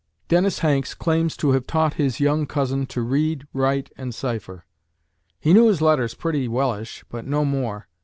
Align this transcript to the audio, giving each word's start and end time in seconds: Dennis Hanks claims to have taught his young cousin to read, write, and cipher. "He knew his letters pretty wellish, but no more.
Dennis 0.29 0.57
Hanks 0.65 0.95
claims 0.95 1.37
to 1.37 1.51
have 1.51 1.67
taught 1.67 1.93
his 1.93 2.19
young 2.19 2.47
cousin 2.47 2.87
to 2.87 3.03
read, 3.03 3.45
write, 3.53 3.91
and 3.95 4.15
cipher. 4.15 4.65
"He 5.39 5.53
knew 5.53 5.67
his 5.67 5.79
letters 5.79 6.15
pretty 6.15 6.47
wellish, 6.47 7.03
but 7.07 7.23
no 7.23 7.45
more. 7.45 7.87